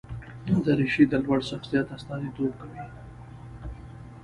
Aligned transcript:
دریشي 0.63 1.03
د 1.09 1.13
لوړ 1.25 1.39
شخصیت 1.49 1.87
استازیتوب 1.95 2.51
کوي. 2.61 2.81